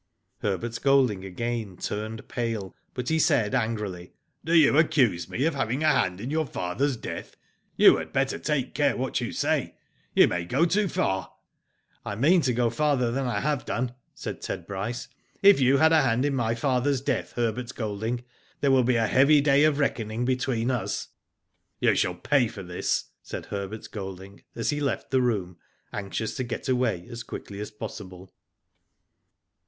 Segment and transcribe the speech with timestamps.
[0.39, 5.83] Herbert Golding again turned pale, but he said, angrily:*' Do you accuse me of having
[5.83, 7.37] a hand in your father's death?
[7.75, 9.75] You had better take care what you say.
[10.15, 11.31] You may go too far.""
[12.03, 15.07] I mean to go farther than I have done," said Ted Bryce.
[15.43, 17.31] "If you had a hand in my father^s Digitized byGoogk 240 IVHO DID ITf death,
[17.33, 18.23] Herbert Golding,
[18.61, 21.09] there will be a heavy day of reckoning between us.""
[21.79, 25.57] You shall pay for this/' said Herbert Golding, as he left the room,
[25.93, 28.33] anxious to get away as quickly as possible.